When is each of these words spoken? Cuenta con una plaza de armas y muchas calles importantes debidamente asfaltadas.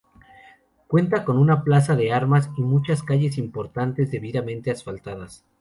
Cuenta 0.87 1.23
con 1.23 1.37
una 1.37 1.63
plaza 1.63 1.95
de 1.95 2.11
armas 2.11 2.49
y 2.57 2.63
muchas 2.63 3.03
calles 3.03 3.37
importantes 3.37 4.09
debidamente 4.09 4.71
asfaltadas. 4.71 5.45